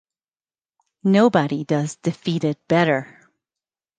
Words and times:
Nobody 1.03 1.63
does 1.63 1.95
defeated 1.97 2.57
better. 2.67 3.29